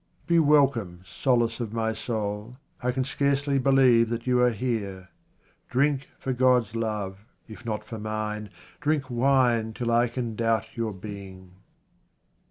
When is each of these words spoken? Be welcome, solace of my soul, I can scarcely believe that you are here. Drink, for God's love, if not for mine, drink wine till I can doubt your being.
Be 0.25 0.39
welcome, 0.39 1.03
solace 1.05 1.59
of 1.59 1.73
my 1.73 1.93
soul, 1.93 2.57
I 2.81 2.91
can 2.91 3.03
scarcely 3.05 3.59
believe 3.59 4.09
that 4.09 4.25
you 4.25 4.41
are 4.41 4.49
here. 4.49 5.09
Drink, 5.69 6.09
for 6.17 6.33
God's 6.33 6.73
love, 6.75 7.19
if 7.47 7.63
not 7.67 7.83
for 7.83 7.99
mine, 7.99 8.49
drink 8.79 9.11
wine 9.11 9.73
till 9.73 9.91
I 9.91 10.07
can 10.07 10.35
doubt 10.35 10.75
your 10.75 10.91
being. 10.91 11.51